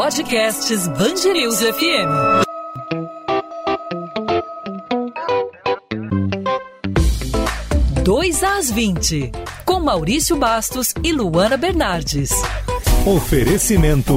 [0.00, 2.44] Podcasts Bangerils FM.
[8.04, 9.32] Dois às 20,
[9.64, 12.30] com Maurício Bastos e Luana Bernardes.
[13.04, 14.14] Oferecimento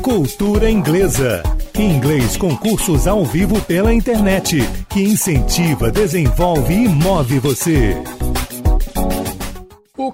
[0.00, 1.42] Cultura Inglesa.
[1.74, 8.00] Inglês com cursos ao vivo pela internet, que incentiva, desenvolve e move você.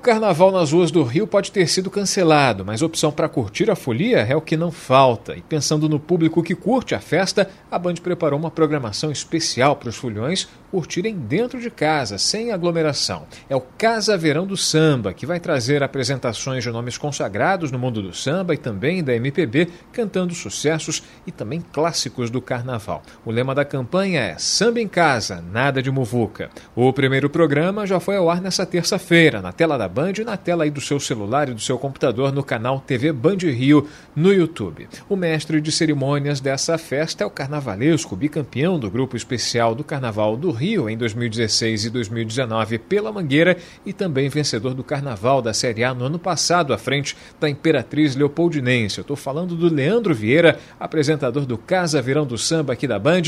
[0.03, 4.19] Carnaval nas ruas do Rio pode ter sido cancelado, mas opção para curtir a folia
[4.19, 5.37] é o que não falta.
[5.37, 9.91] E pensando no público que curte a festa, a Band preparou uma programação especial para
[9.91, 13.27] os fulhões curtirem dentro de casa, sem aglomeração.
[13.49, 18.01] É o Casa Verão do Samba, que vai trazer apresentações de nomes consagrados no mundo
[18.01, 23.03] do samba e também da MPB, cantando sucessos e também clássicos do carnaval.
[23.25, 26.49] O lema da campanha é Samba em Casa, nada de muvuca.
[26.75, 30.65] O primeiro programa já foi ao ar nessa terça-feira, na tela da Band na tela
[30.65, 33.87] aí do seu celular e do seu computador no canal TV Band Rio
[34.17, 34.89] no YouTube.
[35.07, 40.35] O mestre de cerimônias dessa festa é o carnavalesco, bicampeão do grupo especial do Carnaval
[40.35, 45.85] do Rio em 2016 e 2019 pela Mangueira e também vencedor do Carnaval da Série
[45.85, 48.97] A no ano passado à frente da Imperatriz Leopoldinense.
[48.97, 53.23] Eu estou falando do Leandro Vieira, apresentador do Casa Verão do Samba aqui da Band.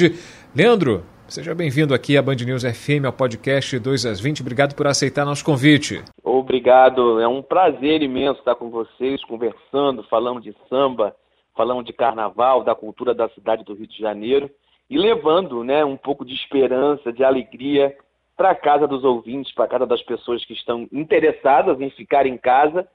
[0.57, 4.43] Leandro, Seja bem-vindo aqui à Band News FM, ao podcast 2 às 20.
[4.43, 6.03] Obrigado por aceitar nosso convite.
[6.45, 11.17] Obrigado, é um prazer imenso estar com vocês, conversando, falando de samba,
[11.57, 14.51] falando de carnaval, da cultura da cidade do Rio de Janeiro
[14.91, 17.97] e levando né, um pouco de esperança, de alegria
[18.37, 22.27] para a casa dos ouvintes, para a casa das pessoas que estão interessadas em ficar
[22.27, 22.87] em casa,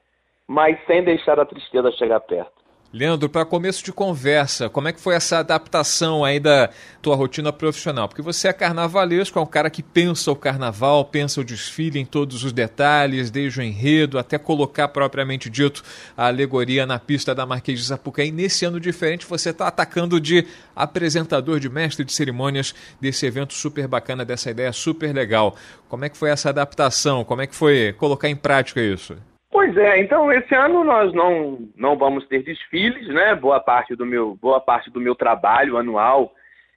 [0.46, 2.59] mas sem deixar a tristeza chegar perto.
[2.92, 7.52] Leandro, para começo de conversa, como é que foi essa adaptação aí da tua rotina
[7.52, 8.08] profissional?
[8.08, 12.04] Porque você é carnavalesco, é um cara que pensa o carnaval, pensa o desfile em
[12.04, 15.84] todos os detalhes, desde o enredo até colocar propriamente dito
[16.16, 18.32] a alegoria na pista da Marquês de Sapucaí.
[18.32, 23.86] Nesse ano diferente, você está atacando de apresentador, de mestre de cerimônias desse evento super
[23.86, 25.54] bacana, dessa ideia super legal.
[25.88, 27.22] Como é que foi essa adaptação?
[27.22, 29.14] Como é que foi colocar em prática isso?
[29.50, 33.34] Pois é, então esse ano nós não, não vamos ter desfiles, né?
[33.34, 36.32] Boa parte do meu, boa parte do meu trabalho anual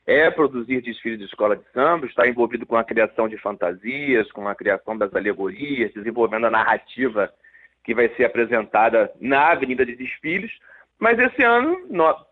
[0.07, 4.47] é produzir desfiles de escola de samba, está envolvido com a criação de fantasias, com
[4.47, 7.31] a criação das alegorias, desenvolvendo a narrativa
[7.83, 10.51] que vai ser apresentada na Avenida de Desfiles.
[10.99, 11.77] Mas esse ano,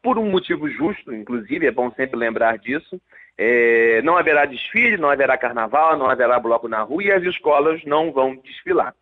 [0.01, 2.99] por um motivo justo, inclusive, é bom sempre lembrar disso,
[3.37, 7.83] é, não haverá desfile, não haverá carnaval, não haverá bloco na rua e as escolas
[7.85, 8.93] não vão desfilar.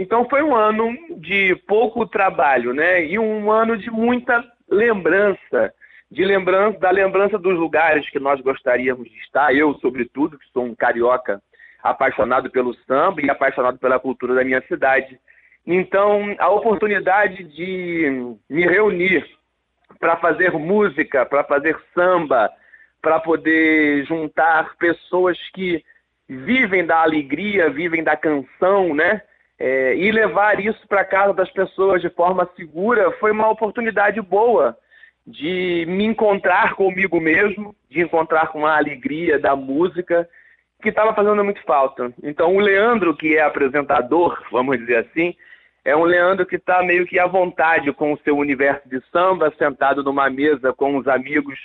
[0.00, 3.04] Então foi um ano de pouco trabalho, né?
[3.04, 5.74] E um ano de muita lembrança,
[6.10, 9.54] de lembrança da lembrança dos lugares que nós gostaríamos de estar.
[9.54, 11.38] Eu, sobretudo, que sou um carioca
[11.82, 15.20] apaixonado pelo samba e apaixonado pela cultura da minha cidade.
[15.66, 19.22] Então, a oportunidade de me reunir
[19.98, 22.50] para fazer música, para fazer samba,
[23.02, 25.84] para poder juntar pessoas que
[26.26, 29.20] vivem da alegria, vivem da canção, né?
[29.60, 34.74] É, e levar isso para casa das pessoas de forma segura foi uma oportunidade boa
[35.26, 40.26] de me encontrar comigo mesmo, de encontrar com a alegria da música
[40.82, 42.10] que estava fazendo muito falta.
[42.22, 45.36] Então o Leandro, que é apresentador, vamos dizer assim,
[45.84, 49.52] é um Leandro que está meio que à vontade com o seu universo de samba,
[49.58, 51.58] sentado numa mesa com os amigos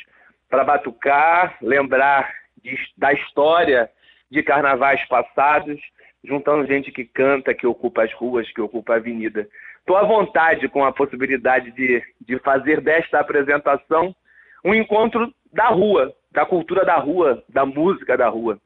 [0.50, 2.29] para batucar, lembrar
[2.61, 3.89] de, da história
[4.29, 5.79] de carnavais passados
[6.25, 9.47] juntando gente que canta, que ocupa as ruas, que ocupa a avenida.
[9.79, 14.15] Estou à vontade com a possibilidade de, de fazer desta apresentação
[14.63, 18.59] um encontro da rua, da cultura da rua, da música da rua.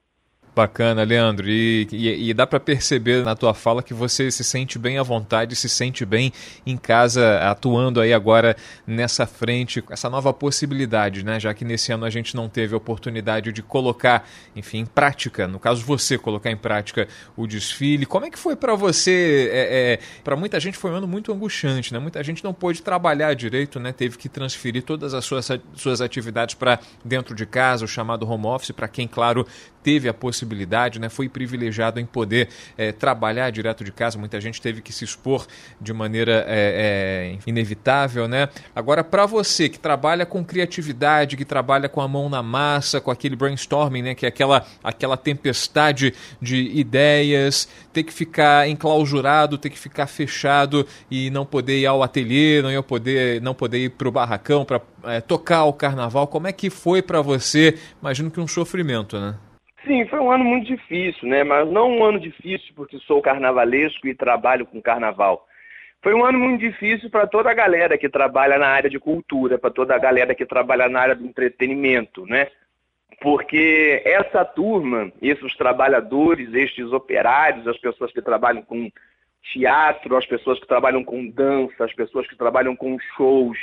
[0.60, 1.48] Bacana, Leandro.
[1.48, 5.04] E, e, e dá para perceber na tua fala que você se sente bem à
[5.04, 6.34] vontade, se sente bem
[6.66, 11.40] em casa, atuando aí agora nessa frente, com essa nova possibilidade, né?
[11.40, 15.48] Já que nesse ano a gente não teve a oportunidade de colocar, enfim, em prática,
[15.48, 18.06] no caso você colocar em prática o desfile.
[18.06, 19.50] Como é que foi para você?
[19.54, 22.00] É, é, para muita gente foi um ano muito angustiante, né?
[22.00, 23.94] Muita gente não pôde trabalhar direito, né?
[23.94, 28.48] Teve que transferir todas as suas, suas atividades para dentro de casa, o chamado home
[28.48, 29.48] office, para quem, claro,
[29.84, 34.18] teve a possibilidade, né, foi privilegiado em poder é, trabalhar direto de casa.
[34.18, 35.48] Muita gente teve que se expor
[35.80, 38.50] de maneira é, é, inevitável, né?
[38.76, 43.12] Agora, para você que trabalha com criatividade, que trabalha com a mão na massa, com
[43.12, 49.70] aquele brainstorming, né, que é aquela, aquela tempestade de ideias, ter que ficar enclausurado, ter
[49.70, 54.08] que ficar fechado e não poder ir ao ateliê, não, poder, não poder ir para
[54.08, 54.82] o barracão para
[55.28, 56.28] tocar o carnaval.
[56.28, 57.78] Como é que foi para você?
[58.02, 59.36] Imagino que um sofrimento, né?
[59.86, 61.44] Sim, foi um ano muito difícil, né?
[61.44, 65.48] Mas não um ano difícil porque sou carnavalesco e trabalho com carnaval.
[66.02, 69.58] Foi um ano muito difícil para toda a galera que trabalha na área de cultura,
[69.58, 72.48] para toda a galera que trabalha na área do entretenimento, né?
[73.22, 78.90] Porque essa turma, esses trabalhadores, estes operários, as pessoas que trabalham com
[79.52, 83.58] teatro, as pessoas que trabalham com dança, as pessoas que trabalham com shows,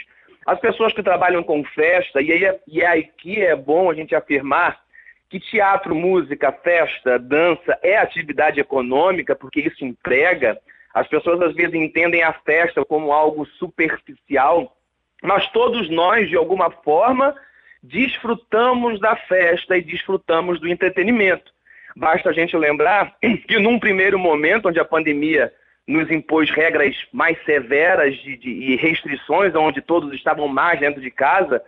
[0.46, 4.85] as pessoas que trabalham com festa, e, aí, e aqui é bom a gente afirmar
[5.28, 10.58] que teatro, música, festa, dança é atividade econômica, porque isso emprega.
[10.94, 14.76] As pessoas às vezes entendem a festa como algo superficial,
[15.22, 17.34] mas todos nós, de alguma forma,
[17.82, 21.52] desfrutamos da festa e desfrutamos do entretenimento.
[21.96, 23.16] Basta a gente lembrar
[23.48, 25.52] que num primeiro momento, onde a pandemia
[25.86, 31.10] nos impôs regras mais severas de, de, e restrições, onde todos estavam mais dentro de
[31.10, 31.62] casa,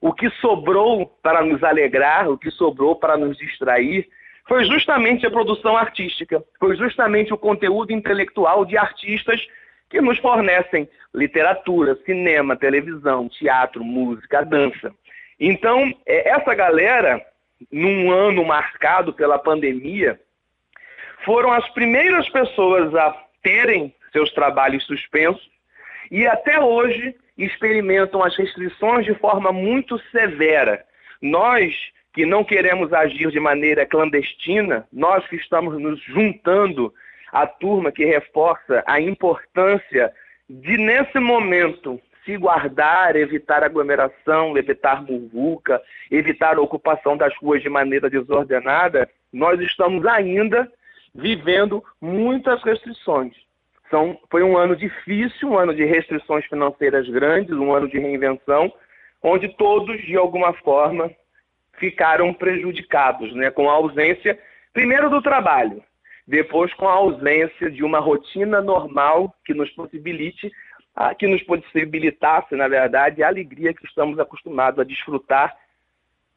[0.00, 4.08] o que sobrou para nos alegrar, o que sobrou para nos distrair,
[4.48, 9.46] foi justamente a produção artística, foi justamente o conteúdo intelectual de artistas
[9.88, 14.92] que nos fornecem literatura, cinema, televisão, teatro, música, dança.
[15.38, 17.24] Então, é, essa galera,
[17.70, 20.18] num ano marcado pela pandemia,
[21.24, 25.50] foram as primeiras pessoas a terem seus trabalhos suspensos
[26.10, 27.14] e até hoje
[27.44, 30.84] experimentam as restrições de forma muito severa.
[31.20, 31.74] Nós
[32.12, 36.92] que não queremos agir de maneira clandestina, nós que estamos nos juntando
[37.32, 40.12] à turma que reforça a importância
[40.48, 47.68] de, nesse momento, se guardar, evitar aglomeração, evitar muvuca, evitar a ocupação das ruas de
[47.68, 50.70] maneira desordenada, nós estamos ainda
[51.14, 53.34] vivendo muitas restrições.
[53.90, 58.72] São, foi um ano difícil, um ano de restrições financeiras grandes, um ano de reinvenção,
[59.22, 61.10] onde todos, de alguma forma,
[61.78, 64.38] ficaram prejudicados, né, com a ausência,
[64.72, 65.82] primeiro do trabalho,
[66.26, 70.50] depois com a ausência de uma rotina normal que nos possibilite,
[71.18, 75.56] que nos possibilitasse, na verdade, a alegria que estamos acostumados a desfrutar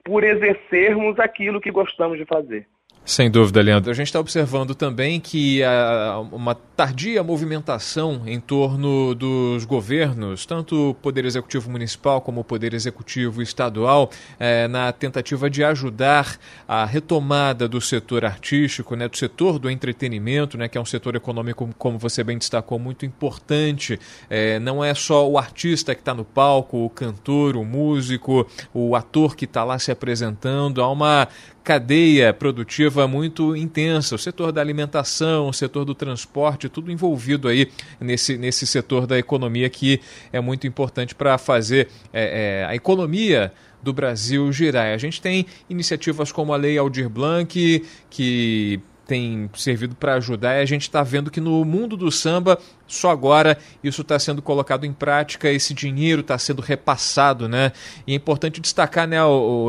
[0.04, 2.68] por exercermos aquilo que gostamos de fazer.
[3.06, 3.92] Sem dúvida, Leandro.
[3.92, 10.92] A gente está observando também que há uma tardia movimentação em torno dos governos, tanto
[10.92, 14.10] o Poder Executivo Municipal como o Poder Executivo Estadual,
[14.40, 20.58] é, na tentativa de ajudar a retomada do setor artístico, né, do setor do entretenimento,
[20.58, 24.00] né, que é um setor econômico, como você bem destacou, muito importante.
[24.30, 28.96] É, não é só o artista que está no palco, o cantor, o músico, o
[28.96, 30.82] ator que está lá se apresentando.
[30.82, 31.28] Há uma
[31.64, 37.72] cadeia produtiva muito intensa, o setor da alimentação, o setor do transporte, tudo envolvido aí
[38.00, 40.02] nesse, nesse setor da economia que
[40.32, 44.94] é muito importante para fazer é, é, a economia do Brasil girar.
[44.94, 50.62] A gente tem iniciativas como a Lei Aldir Blanc, que tem servido para ajudar e
[50.62, 52.58] a gente está vendo que no mundo do samba,
[52.88, 57.72] só agora isso está sendo colocado em prática, esse dinheiro está sendo repassado, né?
[58.08, 59.18] E é importante destacar, né,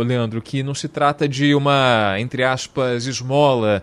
[0.07, 3.83] Leandro, que não se trata de uma, entre aspas, esmola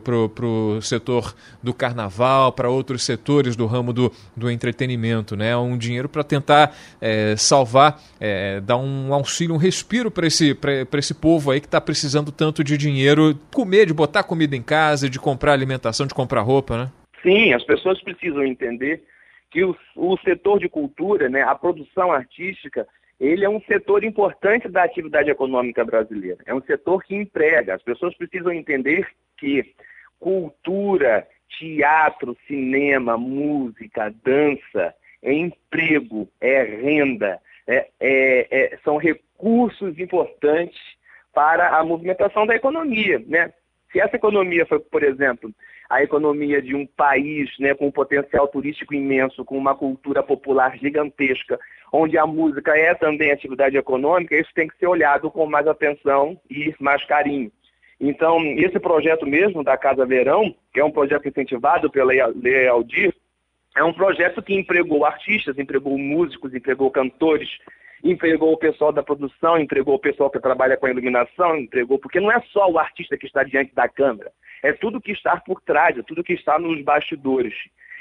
[0.00, 5.56] para o setor do carnaval, para outros setores do ramo do, do entretenimento, né?
[5.56, 10.56] Um dinheiro para tentar é, salvar, é, dar um auxílio, um respiro para esse,
[10.96, 15.08] esse povo aí que está precisando tanto de dinheiro, comer, de botar comida em casa,
[15.08, 16.90] de comprar alimentação, de comprar roupa, né?
[17.22, 19.02] Sim, as pessoas precisam entender
[19.50, 22.86] que o, o setor de cultura, né, a produção artística,
[23.20, 26.38] ele é um setor importante da atividade econômica brasileira.
[26.46, 27.74] É um setor que emprega.
[27.74, 29.74] As pessoas precisam entender que
[30.20, 31.26] cultura,
[31.58, 40.78] teatro, cinema, música, dança é emprego, é renda, é, é, é, são recursos importantes
[41.34, 43.22] para a movimentação da economia.
[43.26, 43.52] Né?
[43.92, 45.52] Se essa economia for, por exemplo,
[45.88, 50.76] a economia de um país né, com um potencial turístico imenso, com uma cultura popular
[50.76, 51.58] gigantesca,
[51.92, 56.38] onde a música é também atividade econômica, isso tem que ser olhado com mais atenção
[56.50, 57.50] e mais carinho.
[58.00, 63.12] Então, esse projeto mesmo da Casa Verão, que é um projeto incentivado pela Lei Aldir,
[63.76, 67.48] é um projeto que empregou artistas, empregou músicos, empregou cantores,
[68.02, 72.20] empregou o pessoal da produção, empregou o pessoal que trabalha com a iluminação, empregou, porque
[72.20, 75.60] não é só o artista que está diante da câmera, é tudo que está por
[75.60, 77.54] trás, é tudo que está nos bastidores.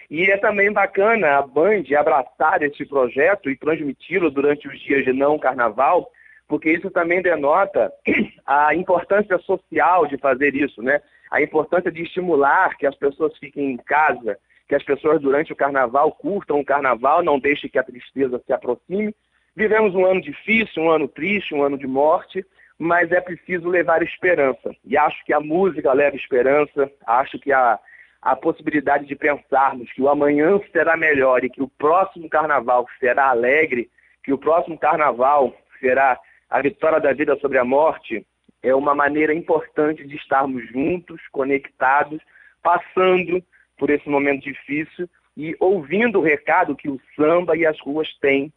[0.10, 5.12] E é também bacana a Band abraçar esse projeto e transmiti-lo durante os dias de
[5.12, 6.10] não carnaval,
[6.48, 7.92] porque isso também denota
[8.46, 11.02] a importância social de fazer isso, né?
[11.30, 14.38] A importância de estimular que as pessoas fiquem em casa,
[14.68, 18.54] que as pessoas durante o carnaval curtam o carnaval, não deixem que a tristeza se
[18.54, 19.14] aproxime.
[19.54, 22.46] Vivemos um ano difícil, um ano triste, um ano de morte,
[22.80, 24.74] mas é preciso levar esperança.
[24.86, 27.78] E acho que a música leva esperança, acho que a,
[28.22, 33.30] a possibilidade de pensarmos que o amanhã será melhor e que o próximo carnaval será
[33.30, 33.90] alegre,
[34.24, 36.20] que o próximo carnaval será
[36.50, 38.26] a vitória da vida sobre a morte,
[38.64, 42.22] é uma maneira importante de estarmos juntos, conectados,
[42.62, 43.44] passando
[43.78, 48.52] por esse momento difícil e ouvindo o recado que o samba e as ruas têm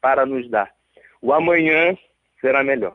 [0.00, 0.70] para nos dar.
[1.20, 1.96] O amanhã
[2.40, 2.94] será melhor.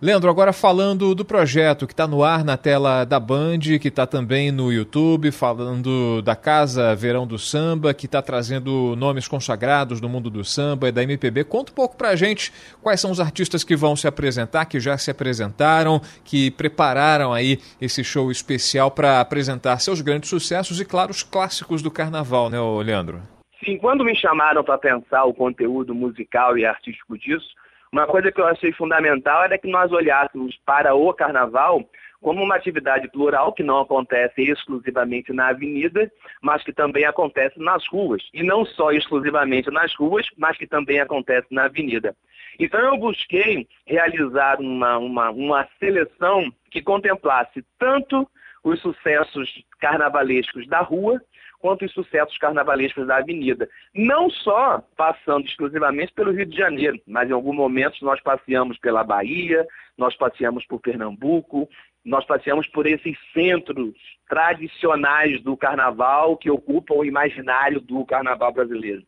[0.00, 4.06] Leandro, agora falando do projeto que está no ar na tela da Band, que está
[4.06, 10.06] também no YouTube, falando da Casa Verão do Samba, que está trazendo nomes consagrados do
[10.06, 11.44] mundo do samba e da MPB.
[11.44, 14.78] Conta um pouco para a gente quais são os artistas que vão se apresentar, que
[14.78, 20.84] já se apresentaram, que prepararam aí esse show especial para apresentar seus grandes sucessos e,
[20.84, 23.22] claro, os clássicos do carnaval, né, Leandro?
[23.64, 27.48] Sim, quando me chamaram para pensar o conteúdo musical e artístico disso,
[27.96, 31.82] uma coisa que eu achei fundamental era que nós olhássemos para o carnaval
[32.20, 36.12] como uma atividade plural que não acontece exclusivamente na avenida,
[36.42, 38.22] mas que também acontece nas ruas.
[38.34, 42.14] E não só exclusivamente nas ruas, mas que também acontece na avenida.
[42.60, 48.28] Então eu busquei realizar uma, uma, uma seleção que contemplasse tanto
[48.62, 49.48] os sucessos
[49.80, 51.18] carnavalescos da rua,
[51.58, 53.68] quanto os sucessos carnavalescos da Avenida.
[53.94, 59.04] Não só passando exclusivamente pelo Rio de Janeiro, mas em alguns momentos nós passeamos pela
[59.04, 61.68] Bahia, nós passeamos por Pernambuco,
[62.04, 63.94] nós passeamos por esses centros
[64.28, 69.02] tradicionais do carnaval que ocupam o imaginário do carnaval brasileiro.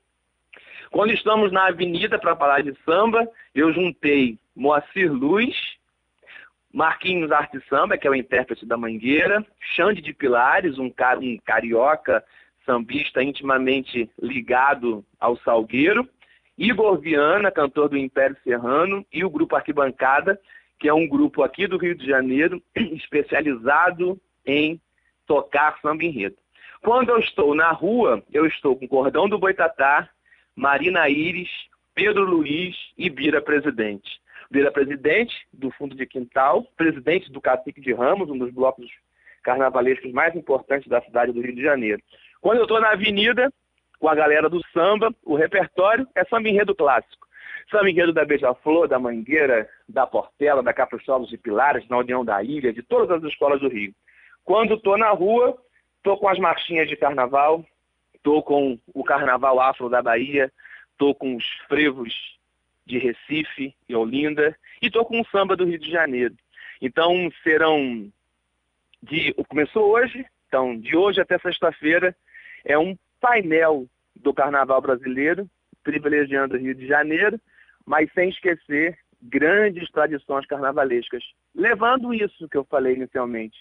[0.90, 5.54] Quando estamos na avenida para falar de samba, eu juntei Moacir Luz,
[6.72, 9.44] Marquinhos Arte Samba, que é o intérprete da Mangueira,
[9.74, 12.24] Xande de Pilares, um, car um carioca
[12.66, 16.06] sambista intimamente ligado ao Salgueiro,
[16.56, 20.38] Igor Viana, cantor do Império Serrano, e o grupo Arquibancada,
[20.78, 24.80] que é um grupo aqui do Rio de Janeiro, especializado em
[25.26, 26.36] tocar samba enredo.
[26.82, 30.08] Quando eu estou na rua, eu estou com Cordão do Boitatá,
[30.54, 31.50] Marina Íris,
[31.94, 34.20] Pedro Luiz e Bira Presidente.
[34.50, 38.90] Bira Presidente, do Fundo de Quintal, presidente do Cacique de Ramos, um dos blocos
[39.42, 42.02] carnavalescos mais importantes da cidade do Rio de Janeiro.
[42.40, 43.52] Quando eu estou na avenida,
[43.98, 47.26] com a galera do samba, o repertório é samba enredo clássico.
[47.70, 52.42] Samba enredo da Beija-Flor, da Mangueira, da Portela, da Capricholos de Pilares, na União da
[52.42, 53.94] Ilha, de todas as escolas do Rio.
[54.44, 55.58] Quando estou na rua,
[55.98, 57.64] estou com as marchinhas de carnaval,
[58.14, 60.50] estou com o carnaval afro da Bahia,
[60.92, 62.37] estou com os frevos
[62.88, 66.34] de Recife e Olinda, e estou com o samba do Rio de Janeiro.
[66.80, 68.10] Então serão
[69.02, 69.34] de.
[69.46, 72.16] Começou hoje, então, de hoje até sexta-feira,
[72.64, 75.48] é um painel do carnaval brasileiro,
[75.84, 77.38] privilegiando o Rio de Janeiro,
[77.84, 81.22] mas sem esquecer grandes tradições carnavalescas,
[81.54, 83.58] levando isso que eu falei inicialmente,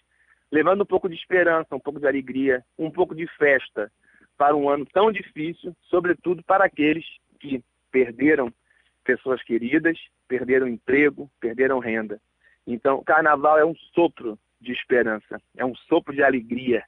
[0.52, 3.92] levando um pouco de esperança, um pouco de alegria, um pouco de festa
[4.38, 7.06] para um ano tão difícil, sobretudo para aqueles
[7.40, 8.54] que perderam
[9.08, 9.98] pessoas queridas,
[10.28, 12.20] perderam emprego, perderam renda.
[12.68, 16.84] Então, o carnaval é um sopro de esperança, é um sopro de alegria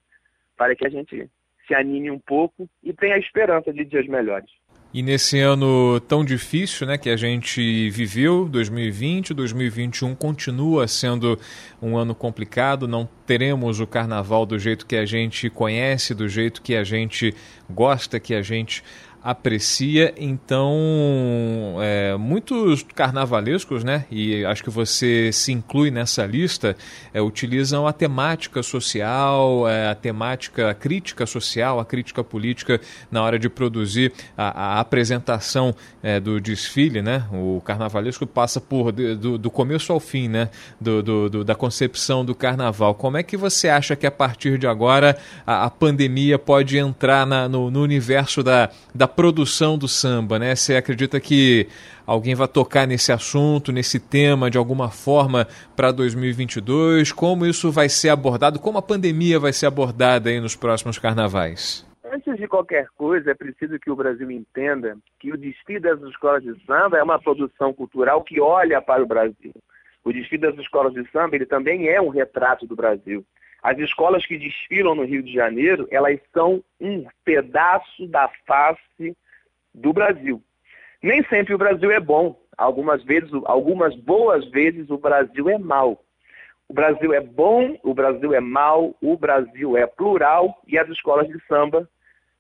[0.58, 1.30] para que a gente
[1.66, 4.50] se anime um pouco e tenha a esperança de dias melhores.
[4.92, 11.40] E nesse ano tão difícil né, que a gente viveu, 2020, 2021 continua sendo
[11.80, 16.60] um ano complicado, não teremos o carnaval do jeito que a gente conhece, do jeito
[16.60, 17.36] que a gente
[17.70, 18.84] gosta, que a gente
[19.24, 20.14] aprecia.
[20.18, 26.76] Então, é, muitos carnavalescos, né, e acho que você se inclui nessa lista,
[27.14, 32.80] é, utilizam a temática social, é, a temática a crítica social, a crítica política
[33.12, 37.26] na hora de produzir a, a apresentação é, do desfile, né?
[37.32, 40.50] O carnavalesco passa por do, do começo ao fim, né?
[40.80, 42.96] Do, do, do, da concepção do carnaval.
[42.96, 47.26] Como é que você acha que a partir de agora a, a pandemia pode entrar
[47.26, 50.56] na, no, no universo da, da produção do samba, né?
[50.56, 51.68] Você acredita que
[52.06, 57.12] alguém vai tocar nesse assunto, nesse tema de alguma forma para 2022?
[57.12, 58.60] Como isso vai ser abordado?
[58.60, 61.86] Como a pandemia vai ser abordada aí nos próximos carnavais?
[62.12, 66.42] Antes de qualquer coisa, é preciso que o Brasil entenda que o desfile das escolas
[66.42, 69.54] de samba é uma produção cultural que olha para o Brasil.
[70.04, 73.24] O desfile das escolas de samba ele também é um retrato do Brasil.
[73.62, 79.16] As escolas que desfilam no Rio de Janeiro, elas são um pedaço da face
[79.74, 80.42] do Brasil.
[81.02, 82.40] Nem sempre o Brasil é bom.
[82.58, 86.04] Algumas vezes, algumas boas vezes o Brasil é mau.
[86.68, 91.28] O Brasil é bom, o Brasil é mau, o Brasil é plural e as escolas
[91.28, 91.90] de samba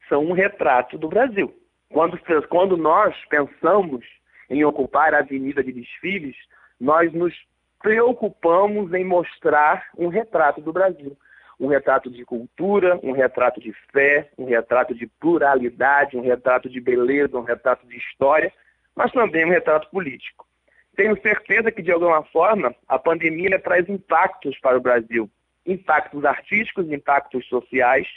[0.08, 1.54] são um retrato do Brasil.
[1.92, 4.06] Quando, quando nós pensamos
[4.50, 6.36] em ocupar a avenida de desfiles,
[6.80, 7.34] nós nos
[7.82, 11.18] preocupamos em mostrar um retrato do Brasil.
[11.60, 16.80] um retrato de cultura, um retrato de fé, um retrato de pluralidade, um retrato de
[16.80, 18.52] beleza, um retrato de história,
[18.96, 20.48] mas também um retrato político.
[20.96, 25.30] Tenho certeza que, de alguma forma, a pandemia traz impactos para o Brasil,
[25.66, 28.08] impactos artísticos, impactos sociais,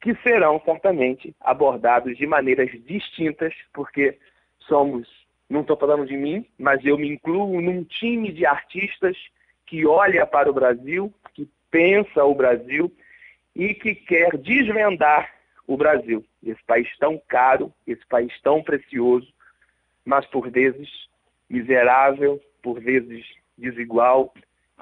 [0.00, 4.18] que serão certamente abordados de maneiras distintas, porque
[4.60, 5.08] somos,
[5.48, 9.16] não estou falando de mim, mas eu me incluo num time de artistas
[9.64, 12.92] que olha para o Brasil, que pensa o Brasil
[13.54, 15.34] e que quer desvendar
[15.66, 19.32] o Brasil, esse país tão caro, esse país tão precioso,
[20.04, 20.88] mas por vezes
[21.48, 23.24] miserável, por vezes
[23.58, 24.32] desigual.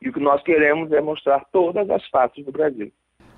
[0.02, 2.92] E o que nós queremos é mostrar todas as faces do Brasil.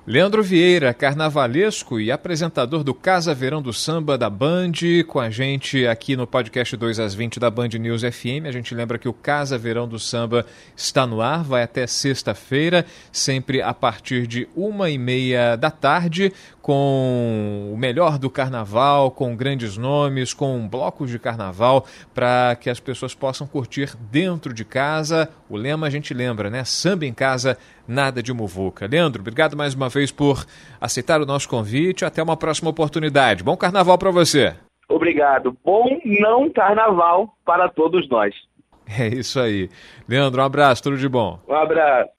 [0.09, 4.71] Leandro Vieira, carnavalesco e apresentador do Casa Verão do Samba da Band,
[5.09, 8.47] com a gente aqui no podcast 2 às 20 da Band News FM.
[8.47, 10.47] A gente lembra que o Casa Verão do Samba
[10.77, 16.33] está no ar, vai até sexta-feira, sempre a partir de uma e meia da tarde,
[16.63, 21.85] com o melhor do carnaval, com grandes nomes, com blocos de carnaval,
[22.15, 25.29] para que as pessoas possam curtir dentro de casa.
[25.49, 26.65] O lema a gente lembra, né?
[26.65, 28.87] Samba em casa, nada de muvuca.
[28.87, 30.45] Leandro, obrigado mais uma vez por
[30.81, 32.05] aceitar o nosso convite.
[32.05, 33.45] Até uma próxima oportunidade.
[33.45, 34.55] Bom carnaval para você.
[34.89, 35.57] Obrigado.
[35.65, 38.35] Bom não carnaval para todos nós.
[38.89, 39.69] É isso aí.
[40.09, 41.41] Leandro, um abraço, tudo de bom.
[41.49, 42.11] Um abraço.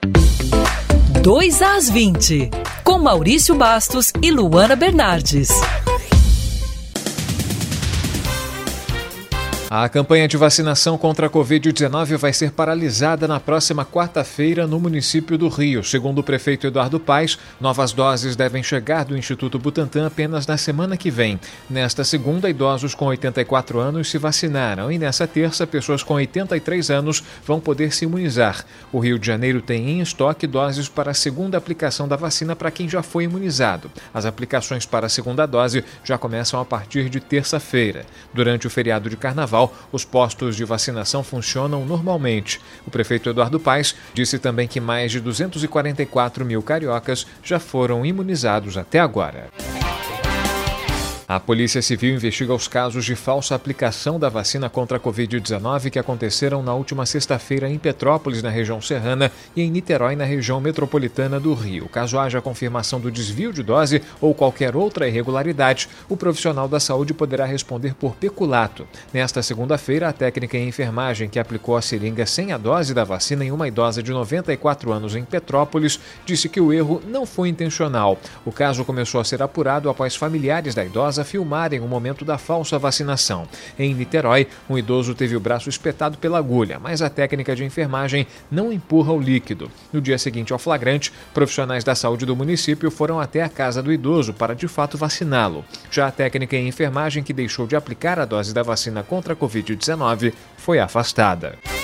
[1.23, 2.49] 2 às 20,
[2.83, 5.49] com Maurício Bastos e Luana Bernardes.
[9.69, 15.37] A campanha de vacinação contra a Covid-19 vai ser paralisada na próxima quarta-feira no município
[15.37, 15.83] do Rio.
[15.83, 20.95] Segundo o prefeito Eduardo Paes, novas doses devem chegar do Instituto Butantan apenas na semana
[20.95, 21.37] que vem.
[21.69, 27.21] Nesta segunda, idosos com 84 anos se vacinaram e nessa terça, pessoas com 83 anos
[27.45, 28.63] vão poder se imunizar.
[28.89, 32.71] O Rio de Janeiro tem em estoque doses para a segunda aplicação da vacina para
[32.71, 33.91] quem já foi imunizado.
[34.13, 38.05] As aplicações para a segunda dose já começam a partir de terça-feira.
[38.33, 42.61] Durante o feriado de carnaval, Carnaval, os postos de vacinação funcionam normalmente.
[42.85, 48.77] O prefeito Eduardo Paes disse também que mais de 244 mil cariocas já foram imunizados
[48.77, 49.49] até agora.
[51.29, 55.99] A Polícia Civil investiga os casos de falsa aplicação da vacina contra a Covid-19 que
[55.99, 61.37] aconteceram na última sexta-feira em Petrópolis, na região serrana, e em Niterói, na região metropolitana
[61.37, 61.89] do Rio.
[61.89, 67.13] Caso haja confirmação do desvio de dose ou qualquer outra irregularidade, o profissional da saúde
[67.13, 68.87] poderá responder por peculato.
[69.13, 73.43] Nesta segunda-feira, a técnica em enfermagem que aplicou a seringa sem a dose da vacina
[73.43, 78.17] em uma idosa de 94 anos em Petrópolis disse que o erro não foi intencional.
[78.45, 82.77] O caso começou a ser apurado após familiares da idosa filmarem o momento da falsa
[82.77, 83.47] vacinação.
[83.77, 88.27] Em Niterói, um idoso teve o braço espetado pela agulha, mas a técnica de enfermagem
[88.51, 89.71] não empurra o líquido.
[89.91, 93.91] No dia seguinte ao flagrante, profissionais da saúde do município foram até a casa do
[93.91, 95.63] idoso para de fato vaciná-lo.
[95.91, 99.35] Já a técnica em enfermagem que deixou de aplicar a dose da vacina contra a
[99.35, 101.76] Covid-19 foi afastada.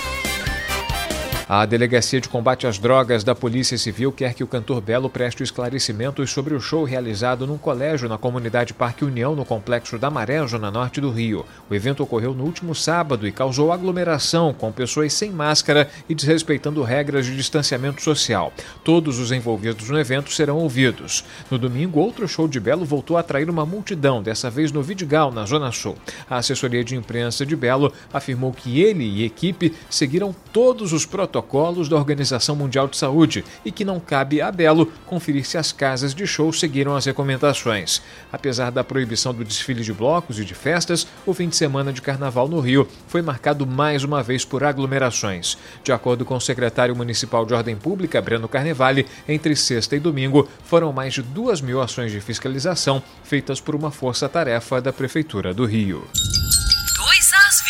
[1.46, 5.42] A Delegacia de Combate às Drogas da Polícia Civil quer que o cantor Belo preste
[5.42, 10.44] esclarecimentos sobre o show realizado num colégio na comunidade Parque União, no complexo da Maré,
[10.46, 11.44] zona norte do Rio.
[11.68, 16.82] O evento ocorreu no último sábado e causou aglomeração, com pessoas sem máscara e desrespeitando
[16.82, 18.50] regras de distanciamento social.
[18.82, 21.26] Todos os envolvidos no evento serão ouvidos.
[21.50, 25.30] No domingo, outro show de Belo voltou a atrair uma multidão, dessa vez no Vidigal,
[25.30, 25.94] na Zona Sul.
[26.28, 31.33] A assessoria de imprensa de Belo afirmou que ele e equipe seguiram todos os protocolos
[31.34, 35.72] protocolos da Organização Mundial de Saúde e que não cabe a Belo conferir se as
[35.72, 38.00] casas de show seguiram as recomendações.
[38.32, 42.00] Apesar da proibição do desfile de blocos e de festas, o fim de semana de
[42.00, 45.58] carnaval no Rio foi marcado mais uma vez por aglomerações.
[45.82, 50.48] De acordo com o secretário municipal de Ordem Pública, Breno Carnevale, entre sexta e domingo
[50.62, 55.64] foram mais de duas mil ações de fiscalização feitas por uma força-tarefa da Prefeitura do
[55.64, 56.04] Rio.
[56.12, 57.60] 2 às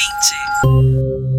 [1.23, 1.34] 20.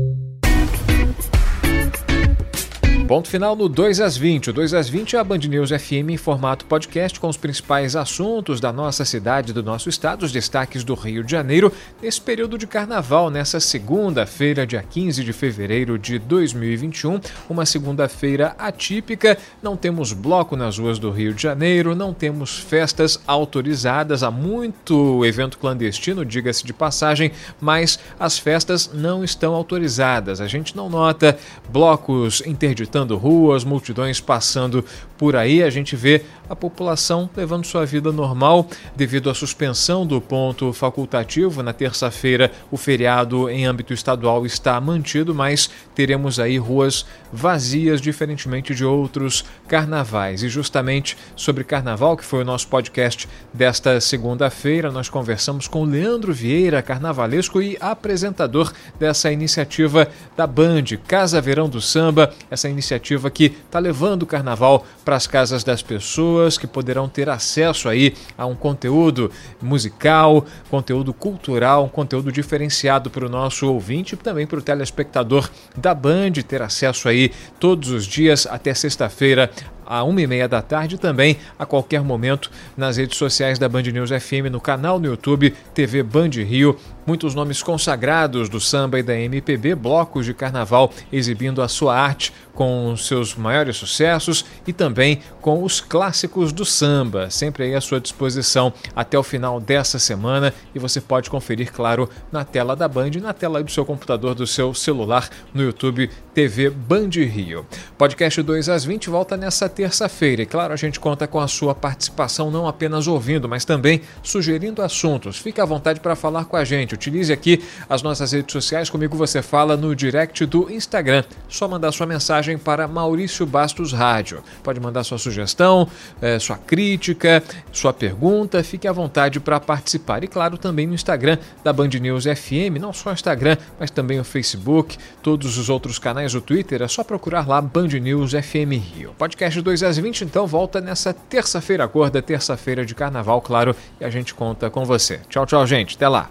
[3.07, 4.49] Ponto final no 2 às 20.
[4.49, 7.95] O 2 às 20 é a Band News FM em formato podcast com os principais
[7.95, 12.57] assuntos da nossa cidade, do nosso estado, os destaques do Rio de Janeiro nesse período
[12.57, 17.19] de carnaval, nessa segunda-feira, dia 15 de fevereiro de 2021.
[17.47, 23.19] Uma segunda-feira atípica, não temos bloco nas ruas do Rio de Janeiro, não temos festas
[23.27, 30.41] autorizadas, há muito evento clandestino, diga-se de passagem, mas as festas não estão autorizadas.
[30.41, 31.37] A gente não nota
[31.69, 34.83] blocos interditados ruas, multidões passando
[35.17, 35.63] por aí.
[35.63, 41.63] A gente vê a população levando sua vida normal devido à suspensão do ponto facultativo.
[41.63, 48.73] Na terça-feira, o feriado em âmbito estadual está mantido, mas teremos aí ruas vazias, diferentemente
[48.73, 50.43] de outros carnavais.
[50.43, 56.33] E justamente sobre carnaval, que foi o nosso podcast desta segunda-feira, nós conversamos com Leandro
[56.33, 62.84] Vieira, carnavalesco e apresentador dessa iniciativa da Band, Casa Verão do Samba, essa iniciativa
[63.29, 68.13] que está levando o carnaval para as casas das pessoas, que poderão ter acesso aí
[68.37, 74.47] a um conteúdo musical, conteúdo cultural, um conteúdo diferenciado para o nosso ouvinte e também
[74.47, 79.49] para o telespectador da Band ter acesso aí todos os dias até sexta-feira
[79.85, 83.83] à uma e meia da tarde também a qualquer momento nas redes sociais da Band
[83.83, 86.77] News FM, no canal no YouTube TV Band Rio.
[87.05, 92.33] Muitos nomes consagrados do samba e da MPB, blocos de carnaval exibindo a sua arte
[92.55, 97.99] com seus maiores sucessos e também com os clássicos do samba, sempre aí à sua
[97.99, 103.11] disposição até o final dessa semana e você pode conferir, claro, na tela da Band,
[103.21, 107.65] na tela do seu computador, do seu celular, no YouTube TV Band Rio.
[107.97, 111.73] Podcast 2 às 20 volta nessa terça-feira e, claro, a gente conta com a sua
[111.73, 115.37] participação não apenas ouvindo, mas também sugerindo assuntos.
[115.37, 116.93] Fique à vontade para falar com a gente.
[116.93, 118.89] Utilize aqui as nossas redes sociais.
[118.89, 121.23] Comigo você fala no direct do Instagram.
[121.47, 124.43] Só mandar sua mensagem para Maurício Bastos Rádio.
[124.61, 125.87] Pode mandar sua sugestão,
[126.21, 128.61] é, sua crítica, sua pergunta.
[128.61, 130.21] Fique à vontade para participar.
[130.21, 132.77] E, claro, também no Instagram da Band News FM.
[132.77, 136.81] Não só o Instagram, mas também o Facebook, todos os outros canais do Twitter.
[136.81, 139.13] É só procurar lá Band News FM Rio.
[139.17, 144.09] Podcast 2 às 20, então, volta nessa terça-feira gorda, terça-feira de carnaval, claro, e a
[144.09, 145.19] gente conta com você.
[145.29, 145.95] Tchau, tchau, gente.
[145.95, 146.29] Até lá.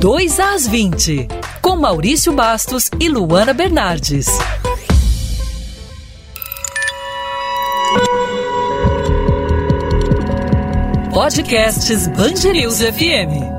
[0.00, 1.28] 2 às 20,
[1.60, 4.26] com Maurício Bastos e Luana Bernardes.
[11.12, 13.57] Podcasts Bangerils FM.